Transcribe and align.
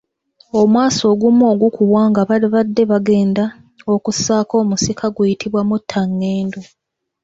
Omwasi 0.59 1.01
ogumu 1.11 1.43
ogukubwa 1.53 2.01
nga 2.09 2.21
babadde 2.29 2.83
bagenda 2.91 3.45
okussaako 3.93 4.53
omusika 4.63 5.05
guyitibwa 5.15 5.61
muttangendo. 5.69 6.61